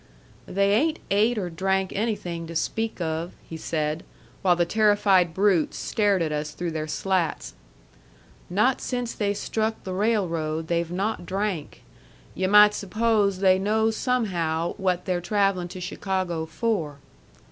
"They 0.47 0.73
ain't 0.73 0.97
ate 1.11 1.37
or 1.37 1.51
drank 1.51 1.93
anything 1.93 2.47
to 2.47 2.55
speak 2.55 2.99
of," 2.99 3.33
he 3.47 3.55
said, 3.55 4.01
while 4.41 4.55
the 4.55 4.65
terrified 4.65 5.31
brutes 5.31 5.77
stared 5.77 6.23
at 6.23 6.31
us 6.31 6.53
through 6.53 6.71
their 6.71 6.87
slats. 6.87 7.53
"Not 8.49 8.81
since 8.81 9.13
they 9.13 9.35
struck 9.35 9.83
the 9.83 9.93
railroad 9.93 10.69
they've 10.69 10.89
not 10.89 11.27
drank. 11.27 11.83
Yu' 12.33 12.47
might 12.47 12.73
suppose 12.73 13.41
they 13.41 13.59
know 13.59 13.91
somehow 13.91 14.73
what 14.77 15.05
they're 15.05 15.21
travellin' 15.21 15.67
to 15.67 15.79
Chicago 15.79 16.47
for." 16.47 16.97